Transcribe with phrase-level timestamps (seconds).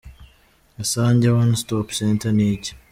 [0.83, 2.71] Isange One Stop Center ni iki?.